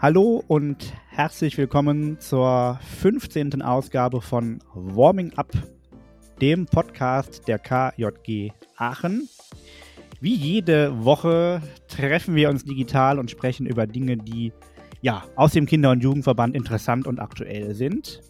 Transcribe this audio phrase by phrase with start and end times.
[0.00, 3.62] Hallo und herzlich willkommen zur 15.
[3.62, 5.50] Ausgabe von Warming Up,
[6.40, 9.28] dem Podcast der KJG Aachen.
[10.20, 14.52] Wie jede Woche treffen wir uns digital und sprechen über Dinge, die
[15.02, 18.20] ja aus dem Kinder- und Jugendverband interessant und aktuell sind.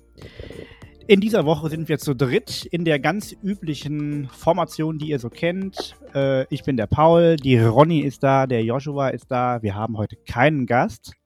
[1.06, 5.28] In dieser Woche sind wir zu dritt in der ganz üblichen Formation, die ihr so
[5.28, 5.96] kennt.
[6.14, 9.62] Äh, ich bin der Paul, die Ronny ist da, der Joshua ist da.
[9.62, 11.17] Wir haben heute keinen Gast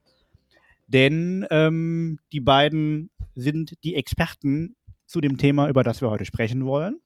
[0.93, 6.65] denn ähm, die beiden sind die Experten zu dem Thema, über das wir heute sprechen
[6.65, 7.01] wollen.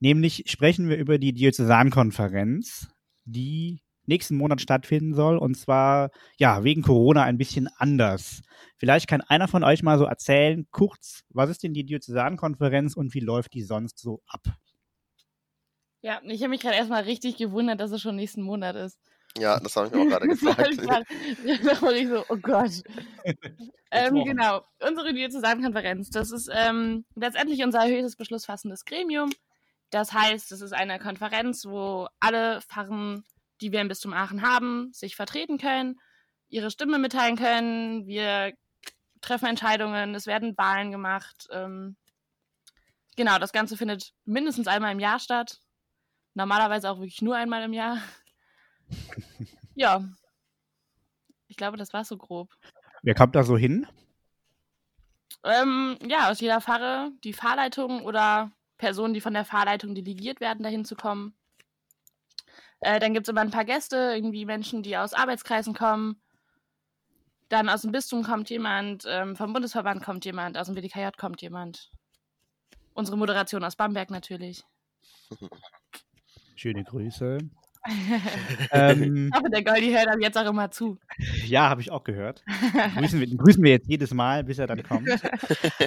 [0.00, 2.88] Nämlich sprechen wir über die Diözesankonferenz,
[3.24, 8.42] die nächsten Monat stattfinden soll und zwar ja wegen Corona ein bisschen anders.
[8.76, 13.14] Vielleicht kann einer von euch mal so erzählen, kurz, was ist denn die Diözesankonferenz und
[13.14, 14.42] wie läuft die sonst so ab?
[16.00, 18.98] Ja, ich habe mich gerade erstmal richtig gewundert, dass es schon nächsten Monat ist.
[19.38, 20.78] Ja, das habe ich mir auch gerade gefragt.
[20.78, 22.82] da war ich so, oh Gott.
[23.90, 29.30] ähm, genau, unsere Diözesankonferenz, das ist ähm, letztendlich unser höchstes beschlussfassendes Gremium.
[29.90, 33.24] Das heißt, es ist eine Konferenz, wo alle Pfarren,
[33.60, 35.98] die wir im Bistum Aachen haben, sich vertreten können,
[36.48, 38.06] ihre Stimme mitteilen können.
[38.06, 38.52] Wir
[39.20, 41.48] treffen Entscheidungen, es werden Wahlen gemacht.
[41.50, 41.96] Ähm,
[43.16, 45.58] genau, das Ganze findet mindestens einmal im Jahr statt.
[46.34, 47.98] Normalerweise auch wirklich nur einmal im Jahr
[49.74, 50.04] ja.
[51.48, 52.54] Ich glaube, das war so grob.
[53.02, 53.86] Wer kommt da so hin?
[55.44, 60.62] Ähm, ja, aus jeder Pfarre die Fahrleitung oder Personen, die von der Fahrleitung delegiert werden,
[60.62, 61.34] dahin zu kommen.
[62.80, 66.20] Äh, dann gibt es immer ein paar Gäste, irgendwie Menschen, die aus Arbeitskreisen kommen.
[67.48, 71.40] Dann aus dem Bistum kommt jemand, ähm, vom Bundesverband kommt jemand, aus dem BDKJ kommt
[71.40, 71.90] jemand.
[72.92, 74.64] Unsere Moderation aus Bamberg natürlich.
[76.56, 77.38] Schöne Grüße
[78.72, 80.98] ähm, Aber der Goldi hört aber jetzt auch immer zu.
[81.46, 82.44] Ja, habe ich auch gehört.
[82.96, 85.08] Grüßen wir, grüßen wir jetzt jedes Mal, bis er dann kommt.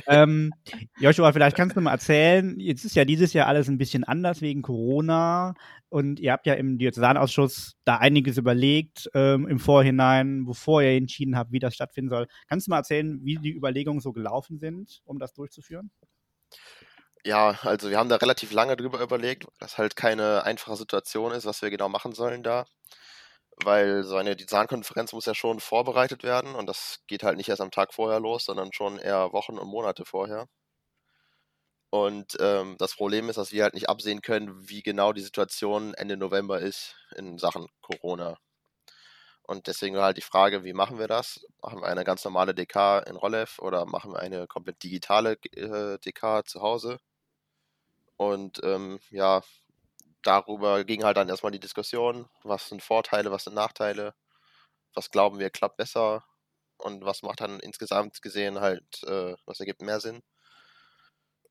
[0.08, 0.52] ähm,
[1.00, 4.42] Joshua, vielleicht kannst du mal erzählen, jetzt ist ja dieses Jahr alles ein bisschen anders
[4.42, 5.54] wegen Corona
[5.90, 11.38] und ihr habt ja im Diözesanausschuss da einiges überlegt ähm, im Vorhinein, bevor ihr entschieden
[11.38, 12.28] habt, wie das stattfinden soll.
[12.48, 15.92] Kannst du mal erzählen, wie die Überlegungen so gelaufen sind, um das durchzuführen?
[17.26, 21.32] Ja, also wir haben da relativ lange drüber überlegt, weil das halt keine einfache Situation
[21.32, 22.66] ist, was wir genau machen sollen da.
[23.64, 27.62] Weil so eine Designkonferenz muss ja schon vorbereitet werden und das geht halt nicht erst
[27.62, 30.48] am Tag vorher los, sondern schon eher Wochen und Monate vorher.
[31.90, 35.94] Und ähm, das Problem ist, dass wir halt nicht absehen können, wie genau die Situation
[35.94, 38.38] Ende November ist in Sachen Corona.
[39.44, 41.46] Und deswegen war halt die Frage, wie machen wir das?
[41.62, 45.98] Machen wir eine ganz normale DK in Rolev oder machen wir eine komplett digitale äh,
[46.00, 46.98] DK zu Hause?
[48.22, 49.42] Und ähm, ja,
[50.22, 54.14] darüber ging halt dann erstmal die Diskussion, was sind Vorteile, was sind Nachteile,
[54.94, 56.24] was glauben wir klappt besser
[56.78, 60.22] und was macht dann insgesamt gesehen halt, äh, was ergibt mehr Sinn.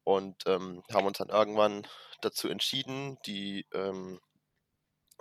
[0.04, 1.88] Und ähm, haben uns dann irgendwann
[2.20, 4.20] dazu entschieden, die, ähm,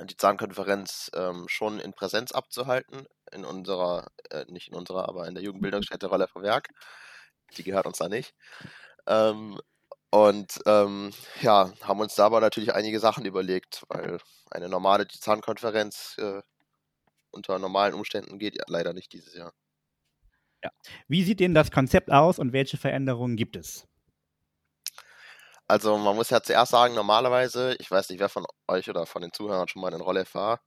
[0.04, 5.34] die Zahnkonferenz ähm, schon in Präsenz abzuhalten, in unserer, äh, nicht in unserer, aber in
[5.34, 6.70] der Jugendbildungsstätte Roller Werk.
[7.58, 8.36] Die gehört uns da nicht.
[10.12, 11.12] Und ähm,
[11.42, 16.42] ja, haben uns dabei natürlich einige Sachen überlegt, weil eine normale Zahnkonferenz äh,
[17.32, 19.54] unter normalen Umständen geht ja leider nicht dieses Jahr.
[20.64, 20.72] Ja.
[21.08, 23.88] Wie sieht denn das Konzept aus und welche Veränderungen gibt es?
[25.68, 29.22] Also man muss ja zuerst sagen, normalerweise, ich weiß nicht, wer von euch oder von
[29.22, 30.62] den Zuhörern schon mal in Rolle war,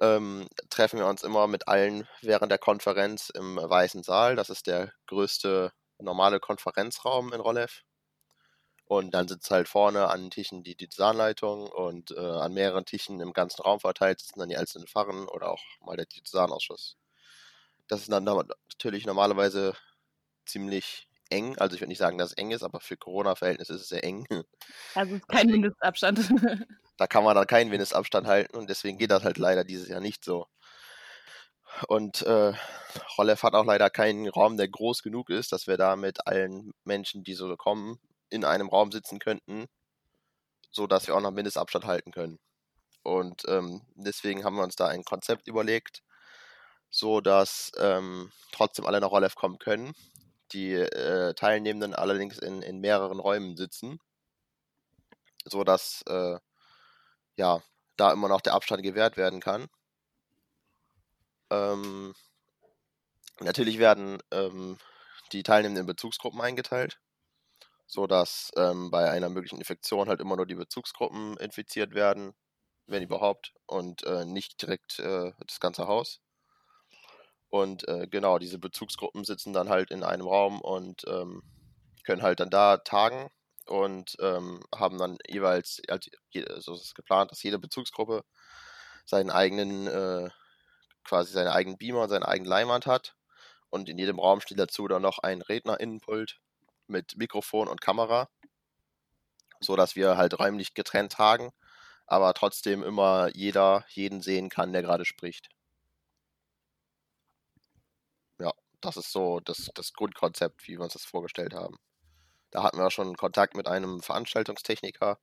[0.00, 4.36] ähm, treffen wir uns immer mit allen während der Konferenz im Weißen Saal.
[4.36, 7.82] Das ist der größte normale Konferenzraum in Rolev.
[8.90, 13.32] Und dann sitzt halt vorne an Tischen die Diözesanleitung und äh, an mehreren Tischen im
[13.32, 16.96] ganzen Raum verteilt sitzen dann die einzelnen Pfarren oder auch mal der Diözesanausschuss.
[17.86, 19.76] Das ist dann natürlich normalerweise
[20.44, 21.56] ziemlich eng.
[21.58, 24.02] Also ich würde nicht sagen, dass es eng ist, aber für Corona-Verhältnisse ist es sehr
[24.02, 24.26] eng.
[24.96, 26.18] Also ist kein Mindestabstand.
[26.96, 30.00] da kann man dann keinen Mindestabstand halten und deswegen geht das halt leider dieses Jahr
[30.00, 30.48] nicht so.
[31.86, 32.54] Und äh,
[33.16, 36.72] Rollef hat auch leider keinen Raum, der groß genug ist, dass wir da mit allen
[36.82, 38.00] Menschen, die so kommen,
[38.30, 39.66] in einem Raum sitzen könnten,
[40.70, 42.38] so dass wir auch noch Mindestabstand halten können.
[43.02, 46.02] Und ähm, deswegen haben wir uns da ein Konzept überlegt,
[46.90, 49.94] so dass ähm, trotzdem alle nach Rollef kommen können.
[50.52, 54.00] Die äh, Teilnehmenden allerdings in, in mehreren Räumen sitzen,
[55.44, 56.38] so dass äh,
[57.36, 57.62] ja
[57.96, 59.68] da immer noch der Abstand gewährt werden kann.
[61.50, 62.14] Ähm,
[63.40, 64.78] natürlich werden ähm,
[65.32, 66.98] die Teilnehmenden in Bezugsgruppen eingeteilt
[67.90, 72.34] so dass ähm, bei einer möglichen Infektion halt immer nur die Bezugsgruppen infiziert werden,
[72.86, 76.20] wenn überhaupt, und äh, nicht direkt äh, das ganze Haus.
[77.48, 81.42] Und äh, genau, diese Bezugsgruppen sitzen dann halt in einem Raum und ähm,
[82.04, 83.28] können halt dann da tagen
[83.66, 86.10] und ähm, haben dann jeweils, also
[86.58, 88.22] so ist es geplant, dass jede Bezugsgruppe
[89.04, 90.30] seinen eigenen, äh,
[91.04, 93.16] quasi seinen eigenen Beamer und seine eigene Leinwand hat.
[93.68, 96.40] Und in jedem Raum steht dazu dann noch ein Rednerinnenpult
[96.90, 98.28] mit Mikrofon und Kamera,
[99.60, 101.52] so dass wir halt räumlich getrennt tagen,
[102.06, 105.48] aber trotzdem immer jeder jeden sehen kann, der gerade spricht.
[108.38, 111.76] Ja, das ist so das, das Grundkonzept, wie wir uns das vorgestellt haben.
[112.50, 115.18] Da hatten wir schon Kontakt mit einem Veranstaltungstechniker,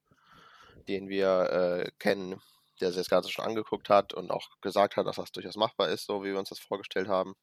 [0.88, 2.42] den wir äh, kennen,
[2.80, 5.90] der sich das Ganze schon angeguckt hat und auch gesagt hat, dass das durchaus machbar
[5.90, 7.36] ist, so wie wir uns das vorgestellt haben.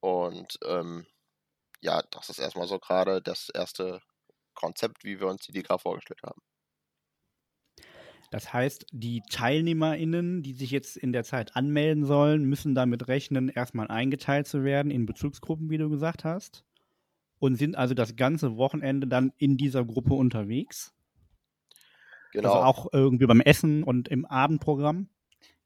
[0.00, 1.06] Und ähm,
[1.82, 4.00] ja, das ist erstmal so gerade das erste
[4.54, 6.40] Konzept, wie wir uns die DK vorgestellt haben.
[8.30, 13.50] Das heißt, die TeilnehmerInnen, die sich jetzt in der Zeit anmelden sollen, müssen damit rechnen,
[13.50, 16.64] erstmal eingeteilt zu werden in Bezugsgruppen, wie du gesagt hast
[17.42, 20.94] und sind also das ganze Wochenende dann in dieser Gruppe unterwegs.
[22.32, 22.52] Genau.
[22.52, 25.10] Also auch irgendwie beim Essen und im Abendprogramm.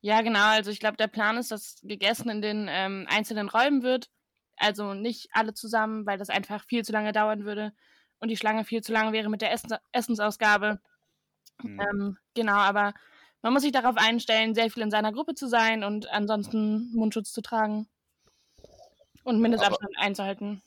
[0.01, 0.49] Ja, genau.
[0.49, 4.11] Also ich glaube, der Plan ist, dass gegessen in den ähm, einzelnen Räumen wird.
[4.57, 7.73] Also nicht alle zusammen, weil das einfach viel zu lange dauern würde
[8.19, 10.81] und die Schlange viel zu lang wäre mit der Essen Essensausgabe.
[11.63, 11.81] Mhm.
[11.81, 12.95] Ähm, genau, aber
[13.43, 17.33] man muss sich darauf einstellen, sehr viel in seiner Gruppe zu sein und ansonsten Mundschutz
[17.33, 17.89] zu tragen
[19.25, 20.63] und Mindestabstand aber, einzuhalten.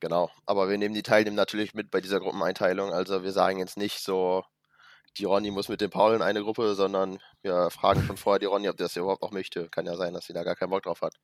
[0.00, 2.92] Genau, aber wir nehmen die Teilnehmer natürlich mit bei dieser Gruppeneinteilung.
[2.92, 4.44] Also wir sagen jetzt nicht so,
[5.18, 8.46] die Ronny muss mit dem Paul in eine Gruppe, sondern wir fragen schon vorher die
[8.46, 9.68] Ronny, ob der das überhaupt auch möchte.
[9.68, 11.14] Kann ja sein, dass sie da gar keinen Bock drauf hat.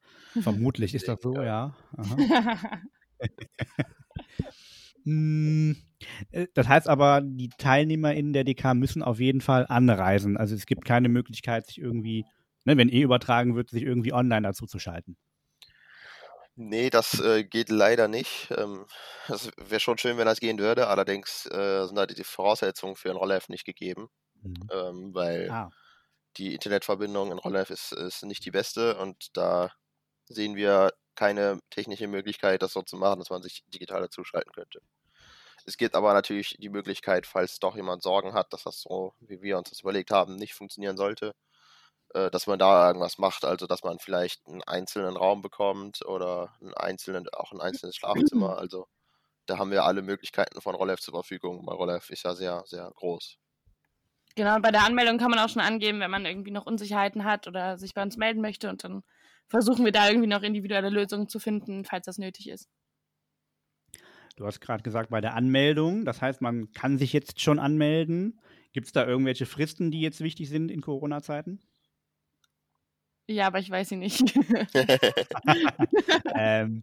[0.40, 1.74] Vermutlich ist das so, ja.
[5.06, 5.76] Hm,
[6.32, 10.36] äh, das heißt aber, die Teilnehmer in der DK müssen auf jeden Fall anreisen.
[10.36, 12.24] Also es gibt keine Möglichkeit, sich irgendwie,
[12.64, 15.16] ne, wenn eh übertragen wird, sich irgendwie online dazu zu schalten.
[16.58, 18.50] Nee, das äh, geht leider nicht.
[18.56, 18.86] Ähm,
[19.28, 23.10] es wäre schon schön, wenn das gehen würde, allerdings äh, sind da die Voraussetzungen für
[23.10, 24.08] ein Rollheft nicht gegeben,
[24.42, 24.68] mhm.
[24.72, 25.70] ähm, weil ah.
[26.38, 29.70] die Internetverbindung in Rollheft ist, ist nicht die beste und da
[30.28, 34.80] sehen wir keine technische Möglichkeit, das so zu machen, dass man sich digital dazuschalten könnte.
[35.66, 39.42] Es gibt aber natürlich die Möglichkeit, falls doch jemand Sorgen hat, dass das so, wie
[39.42, 41.34] wir uns das überlegt haben, nicht funktionieren sollte,
[42.16, 46.50] äh, dass man da irgendwas macht, also dass man vielleicht einen einzelnen Raum bekommt oder
[46.62, 48.56] einen einzelnen, auch ein einzelnes Schlafzimmer.
[48.66, 48.86] Also
[49.44, 52.90] da haben wir alle Möglichkeiten von Rollef zur Verfügung, weil Rollef ist ja sehr, sehr
[52.96, 53.36] groß.
[54.34, 57.46] Genau, bei der Anmeldung kann man auch schon angeben, wenn man irgendwie noch Unsicherheiten hat
[57.46, 59.02] oder sich bei uns melden möchte und dann
[59.46, 62.68] versuchen wir da irgendwie noch individuelle Lösungen zu finden, falls das nötig ist.
[64.36, 68.40] Du hast gerade gesagt, bei der Anmeldung, das heißt, man kann sich jetzt schon anmelden.
[68.72, 71.60] Gibt es da irgendwelche Fristen, die jetzt wichtig sind in Corona-Zeiten?
[73.28, 74.22] Ja, aber ich weiß sie nicht.
[76.34, 76.82] ähm,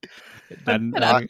[0.66, 1.28] dann äh,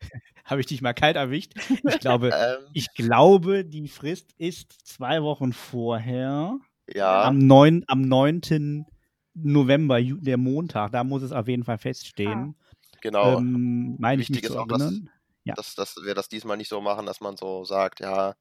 [0.44, 1.52] habe ich dich mal kalt erwischt.
[1.70, 2.70] Ich glaube, ähm.
[2.74, 6.58] ich glaube, die Frist ist zwei Wochen vorher.
[6.92, 7.24] Ja.
[7.24, 7.84] Am 9.
[7.86, 8.84] Am 9.
[9.34, 12.54] November, der Montag, da muss es auf jeden Fall feststehen.
[12.58, 12.64] Ah.
[13.00, 13.38] Genau.
[13.38, 14.92] Ähm, meine ich mich zu auch, dass,
[15.44, 15.54] ja.
[15.54, 18.34] dass, dass wir das diesmal nicht so machen, dass man so sagt, ja,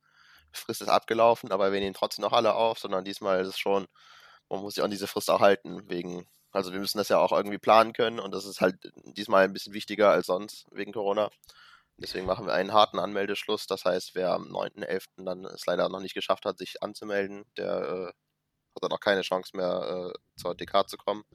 [0.51, 3.87] Frist ist abgelaufen, aber wir nehmen trotzdem noch alle auf, sondern diesmal ist es schon
[4.49, 7.31] man muss sich an diese Frist auch halten, wegen, also wir müssen das ja auch
[7.31, 8.75] irgendwie planen können und das ist halt
[9.15, 11.29] diesmal ein bisschen wichtiger als sonst wegen Corona.
[11.97, 13.67] Deswegen machen wir einen harten Anmeldeschluss.
[13.67, 15.25] Das heißt, wer am 9.11.
[15.25, 19.21] dann es leider noch nicht geschafft hat, sich anzumelden, der äh, hat dann auch keine
[19.21, 21.25] Chance mehr äh, zur DK zu kommen.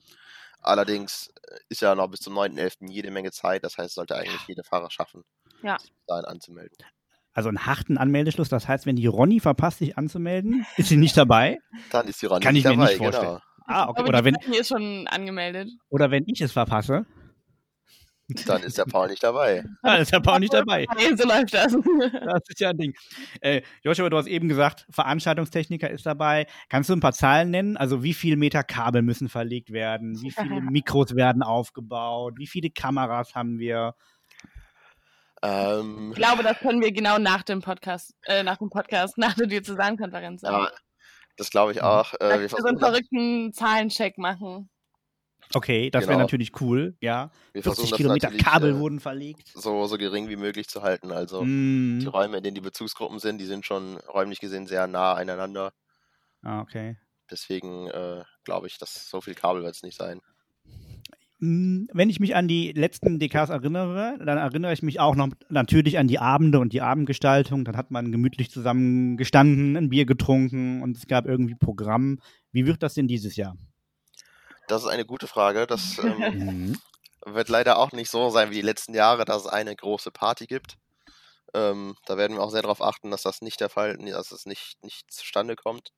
[0.61, 2.89] Allerdings äh, ist ja noch bis zum 9.11.
[2.89, 3.63] jede Menge Zeit.
[3.63, 5.23] Das heißt, sollte eigentlich jede Fahrer schaffen,
[5.61, 5.77] ja.
[5.77, 6.77] sich dahin anzumelden
[7.35, 8.49] also einen harten Anmeldeschluss.
[8.49, 11.59] Das heißt, wenn die Ronny verpasst, sich anzumelden, ist sie nicht dabei.
[11.91, 13.27] Dann ist die Ronny Kann ich mir dabei, nicht vorstellen.
[13.27, 13.41] Genau.
[13.67, 13.99] Ah, okay.
[13.99, 15.69] Aber oder wenn ist schon angemeldet.
[15.89, 17.05] Oder wenn ich es verpasse.
[18.47, 19.65] Dann ist der Paul nicht dabei.
[19.83, 20.85] Dann ist der Paul nicht dabei.
[21.17, 21.73] so läuft das.
[22.25, 22.93] Das ist ja ein Ding.
[23.41, 26.47] Äh, Joshua, du hast eben gesagt, Veranstaltungstechniker ist dabei.
[26.69, 27.77] Kannst du ein paar Zahlen nennen?
[27.77, 30.21] Also wie viele Meter Kabel müssen verlegt werden?
[30.21, 32.35] Wie viele Mikros werden aufgebaut?
[32.37, 33.93] Wie viele Kameras haben wir?
[35.41, 39.33] Ähm, ich glaube, das können wir genau nach dem Podcast, äh, nach dem Podcast, nach
[39.33, 40.41] der Diözesankonferenz.
[40.41, 40.71] Ja,
[41.37, 42.13] das glaube ich auch.
[42.19, 44.69] Äh, wir so einen verrückten Zahlencheck machen.
[45.53, 46.11] Okay, das genau.
[46.11, 47.31] wäre natürlich cool, ja.
[47.53, 49.51] Wir 40 Kilometer Kabel äh, wurden verlegt.
[49.53, 51.11] So, so gering wie möglich zu halten.
[51.11, 51.99] Also mm.
[51.99, 55.73] die Räume, in denen die Bezugsgruppen sind, die sind schon räumlich gesehen sehr nah aneinander.
[56.41, 56.97] Ah, okay.
[57.29, 60.21] Deswegen äh, glaube ich, dass so viel Kabel wird es nicht sein.
[61.45, 65.29] Hm, wenn ich mich an die letzten DKs erinnere, dann erinnere ich mich auch noch
[65.49, 67.65] natürlich an die Abende und die Abendgestaltung.
[67.65, 72.19] Dann hat man gemütlich zusammen gestanden, ein Bier getrunken und es gab irgendwie Programm.
[72.51, 73.55] Wie wird das denn dieses Jahr?
[74.67, 75.67] Das ist eine gute Frage.
[75.67, 76.17] Das ähm,
[77.27, 77.33] mhm.
[77.33, 80.47] wird leider auch nicht so sein wie die letzten Jahre, dass es eine große Party
[80.47, 80.79] gibt.
[81.53, 84.47] Ähm, da werden wir auch sehr darauf achten, dass das nicht der Fall, dass es
[84.47, 85.91] nicht, nicht zustande kommt.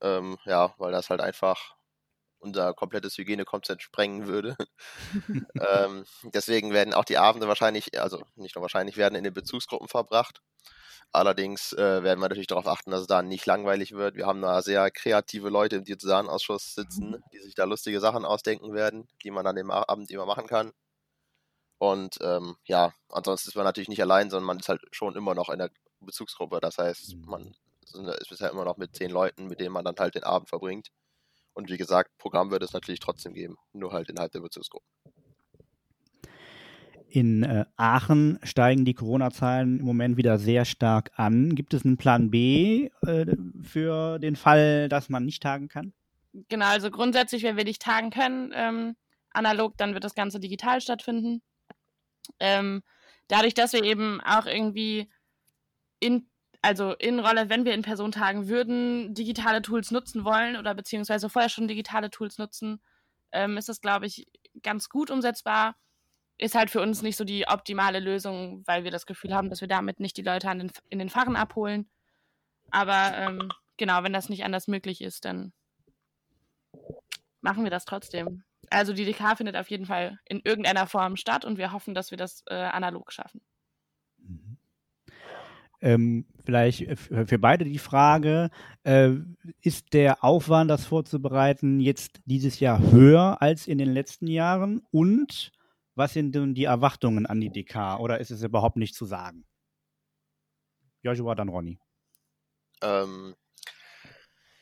[0.00, 1.76] Ähm, ja, weil das halt einfach
[2.40, 4.56] unser komplettes Hygienekonzept sprengen würde.
[5.60, 9.88] ähm, deswegen werden auch die Abende wahrscheinlich, also nicht nur wahrscheinlich, werden in den Bezugsgruppen
[9.88, 10.40] verbracht.
[11.12, 14.14] Allerdings äh, werden wir natürlich darauf achten, dass es da nicht langweilig wird.
[14.14, 17.22] Wir haben da sehr kreative Leute im Diözesanausschuss sitzen, mhm.
[17.32, 20.72] die sich da lustige Sachen ausdenken werden, die man an dem Abend immer machen kann.
[21.78, 25.34] Und ähm, ja, ansonsten ist man natürlich nicht allein, sondern man ist halt schon immer
[25.34, 25.70] noch in der
[26.00, 26.60] Bezugsgruppe.
[26.60, 27.56] Das heißt, man
[27.94, 28.08] mhm.
[28.08, 30.90] ist bisher immer noch mit zehn Leuten, mit denen man dann halt den Abend verbringt.
[31.60, 34.86] Und wie gesagt, Programm wird es natürlich trotzdem geben, nur halt innerhalb der Bezugsgruppe.
[37.10, 41.54] In äh, Aachen steigen die Corona-Zahlen im Moment wieder sehr stark an.
[41.54, 43.26] Gibt es einen Plan B äh,
[43.62, 45.92] für den Fall, dass man nicht tagen kann?
[46.48, 48.96] Genau, also grundsätzlich, wenn wir nicht tagen können, ähm,
[49.28, 51.42] analog, dann wird das Ganze digital stattfinden.
[52.38, 52.82] Ähm,
[53.28, 55.10] dadurch, dass wir eben auch irgendwie
[55.98, 56.26] in,
[56.62, 61.28] also in Rolle, wenn wir in Person tagen würden, digitale Tools nutzen wollen oder beziehungsweise
[61.30, 62.80] vorher schon digitale Tools nutzen,
[63.32, 64.26] ähm, ist das, glaube ich,
[64.62, 65.76] ganz gut umsetzbar
[66.40, 69.60] ist halt für uns nicht so die optimale Lösung, weil wir das Gefühl haben, dass
[69.60, 71.90] wir damit nicht die Leute an den, in den Fachen abholen.
[72.70, 75.52] Aber ähm, genau, wenn das nicht anders möglich ist, dann
[77.42, 78.42] machen wir das trotzdem.
[78.70, 82.10] Also die DK findet auf jeden Fall in irgendeiner Form statt und wir hoffen, dass
[82.10, 83.42] wir das äh, analog schaffen.
[85.82, 88.50] Ähm, vielleicht für beide die Frage,
[88.84, 89.12] äh,
[89.62, 94.82] ist der Aufwand, das vorzubereiten, jetzt dieses Jahr höher als in den letzten Jahren?
[94.90, 95.52] Und
[95.94, 99.44] was sind denn die Erwartungen an die DK oder ist es überhaupt nicht zu sagen?
[101.02, 101.78] Joshua, dann Ronny.
[102.82, 103.34] Ähm,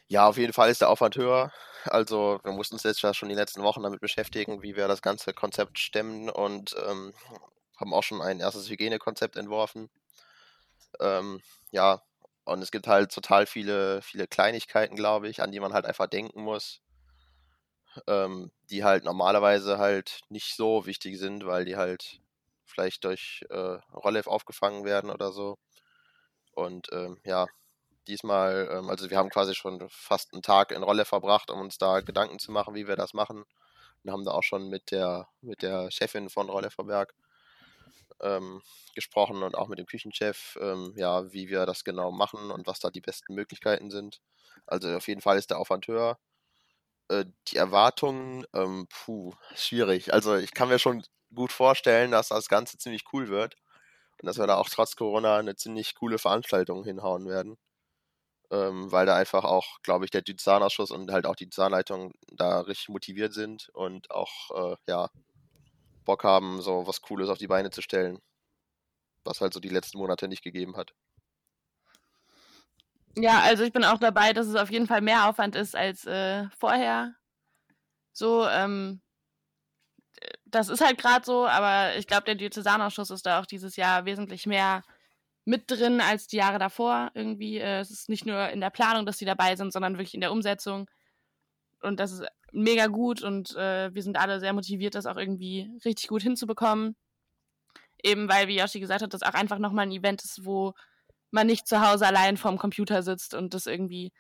[0.09, 1.53] ja, auf jeden Fall ist der Aufwand höher.
[1.85, 5.33] Also wir mussten uns jetzt schon die letzten Wochen damit beschäftigen, wie wir das ganze
[5.33, 7.13] Konzept stemmen und ähm,
[7.79, 9.89] haben auch schon ein erstes Hygienekonzept entworfen.
[11.01, 11.41] Ähm,
[11.71, 12.03] ja,
[12.45, 16.07] und es gibt halt total viele, viele Kleinigkeiten, glaube ich, an die man halt einfach
[16.07, 16.81] denken muss
[18.07, 22.21] ähm, die halt normalerweise halt nicht so wichtig sind, weil die halt
[22.65, 25.59] vielleicht durch äh, Rollef aufgefangen werden oder so.
[26.53, 27.47] Und ähm, ja,
[28.09, 31.79] diesmal, ähm, also wir haben quasi schon fast einen Tag in Rolle verbracht, um uns
[31.79, 33.45] da Gedanken zu machen, wie wir das machen.
[34.05, 37.15] Und haben da auch schon mit der, mit der Chefin von Rolleferberg
[38.21, 38.63] ähm,
[38.95, 42.81] gesprochen und auch mit dem Küchenchef, ähm, ja, wie wir das genau machen und was
[42.81, 44.21] da die besten Möglichkeiten sind.
[44.67, 46.19] Also auf jeden Fall ist der Aufwand höher.
[47.09, 50.13] Äh, die Erwartungen, ähm, puh, schwierig.
[50.13, 51.03] Also ich kann mir schon
[51.35, 53.57] gut vorstellen, dass das Ganze ziemlich cool wird
[54.21, 57.57] und dass wir da auch trotz Corona eine ziemlich coole Veranstaltung hinhauen werden.
[58.51, 62.61] Ähm, weil da einfach auch, glaube ich, der Diözesanausschuss und halt auch die Zahnleitung da
[62.61, 65.11] richtig motiviert sind und auch, äh, ja,
[66.09, 68.19] Bock haben, so was Cooles auf die Beine zu stellen.
[69.25, 70.95] Was halt so die letzten Monate nicht gegeben hat.
[73.15, 76.07] Ja, also ich bin auch dabei, dass es auf jeden Fall mehr Aufwand ist als
[76.07, 77.15] äh, vorher.
[78.13, 79.03] So, ähm,
[80.47, 84.07] das ist halt gerade so, aber ich glaube, der Diözesanausschuss ist da auch dieses Jahr
[84.07, 84.83] wesentlich mehr
[85.45, 87.11] mit drin als die Jahre davor.
[87.13, 90.15] Irgendwie, äh, es ist nicht nur in der Planung, dass die dabei sind, sondern wirklich
[90.15, 90.89] in der Umsetzung.
[91.83, 95.71] Und das ist mega gut und äh, wir sind alle sehr motiviert, das auch irgendwie
[95.85, 96.97] richtig gut hinzubekommen.
[98.03, 100.75] Eben weil, wie Yoshi gesagt hat, das auch einfach nochmal ein Event ist, wo
[101.31, 104.13] man nicht zu Hause allein vorm Computer sitzt und das irgendwie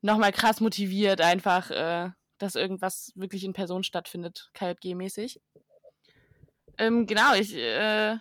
[0.00, 5.40] nochmal krass motiviert, einfach, äh, dass irgendwas wirklich in Person stattfindet, KJG-mäßig.
[6.78, 8.16] Ähm, genau, ich, äh,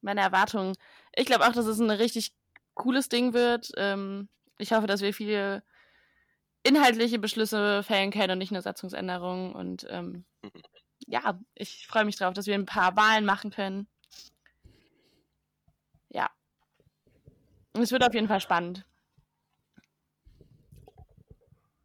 [0.00, 0.74] meine Erwartungen.
[1.14, 2.32] Ich glaube auch, dass es ein richtig
[2.74, 3.70] cooles Ding wird.
[3.76, 5.62] Ähm, ich hoffe, dass wir viele
[6.68, 9.52] inhaltliche Beschlüsse fällen können und nicht nur Satzungsänderungen.
[9.52, 10.24] Und ähm,
[11.06, 13.86] ja, ich freue mich drauf, dass wir ein paar Wahlen machen können.
[16.10, 16.28] Ja.
[17.74, 18.84] Es wird auf jeden Fall spannend.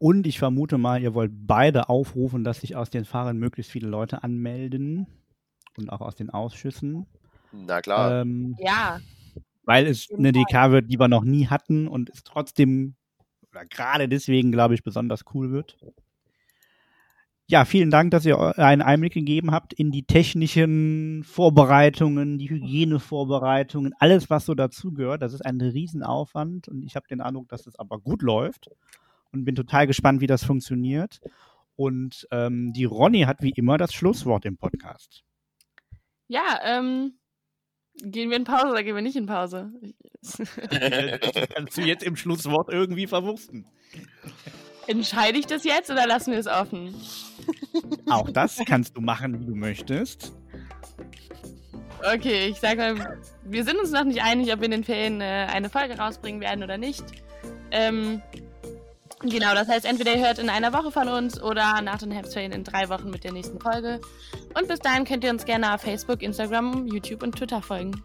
[0.04, 3.88] Und ich vermute mal, ihr wollt beide aufrufen, dass sich aus den Fahrern möglichst viele
[3.88, 5.08] Leute anmelden
[5.78, 7.08] und auch aus den Ausschüssen.
[7.54, 8.22] Na klar.
[8.22, 9.00] Ähm, ja.
[9.64, 12.96] Weil es eine DK wird, die wir noch nie hatten und es trotzdem,
[13.54, 15.78] oder gerade deswegen, glaube ich, besonders cool wird.
[17.46, 23.94] Ja, vielen Dank, dass ihr einen Einblick gegeben habt in die technischen Vorbereitungen, die Hygienevorbereitungen,
[24.00, 25.22] alles, was so dazugehört.
[25.22, 28.70] Das ist ein Riesenaufwand und ich habe den Eindruck, dass es aber gut läuft
[29.32, 31.20] und bin total gespannt, wie das funktioniert.
[31.76, 35.24] Und ähm, die Ronny hat wie immer das Schlusswort im Podcast.
[36.28, 37.14] Ja, ähm,
[38.02, 39.72] gehen wir in Pause oder gehen wir nicht in Pause?
[41.56, 43.66] kannst du jetzt im Schlusswort irgendwie verwursten.
[44.88, 46.94] Entscheide ich das jetzt oder lassen wir es offen?
[48.10, 50.34] Auch das kannst du machen, wie du möchtest.
[52.16, 55.22] Okay, ich sag mal, wir sind uns noch nicht einig, ob wir in den Ferien
[55.22, 57.04] äh, eine Folge rausbringen werden oder nicht.
[57.72, 58.22] Ähm,
[59.24, 62.52] genau, das heißt, entweder ihr hört in einer Woche von uns oder nach den Herbstferien
[62.52, 64.00] in drei Wochen mit der nächsten Folge.
[64.58, 68.04] Und bis dahin könnt ihr uns gerne auf Facebook, Instagram, YouTube und Twitter folgen.